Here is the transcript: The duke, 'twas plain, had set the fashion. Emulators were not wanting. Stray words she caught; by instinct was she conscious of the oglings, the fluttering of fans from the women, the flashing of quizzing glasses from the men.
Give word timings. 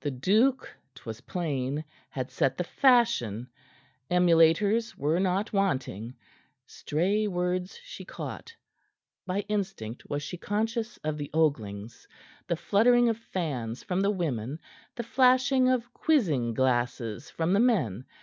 The 0.00 0.10
duke, 0.10 0.70
'twas 0.94 1.22
plain, 1.22 1.82
had 2.10 2.30
set 2.30 2.58
the 2.58 2.64
fashion. 2.64 3.48
Emulators 4.10 4.94
were 4.96 5.18
not 5.18 5.54
wanting. 5.54 6.14
Stray 6.66 7.26
words 7.26 7.80
she 7.82 8.04
caught; 8.04 8.54
by 9.24 9.46
instinct 9.48 10.10
was 10.10 10.22
she 10.22 10.36
conscious 10.36 10.98
of 11.02 11.16
the 11.16 11.30
oglings, 11.32 12.06
the 12.48 12.56
fluttering 12.56 13.08
of 13.08 13.16
fans 13.16 13.82
from 13.82 14.02
the 14.02 14.10
women, 14.10 14.58
the 14.94 15.02
flashing 15.04 15.70
of 15.70 15.90
quizzing 15.94 16.52
glasses 16.52 17.30
from 17.30 17.54
the 17.54 17.60
men. 17.60 18.04